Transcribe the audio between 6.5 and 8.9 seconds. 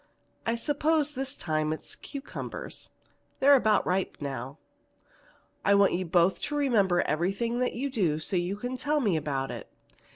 remember everything you do, so you can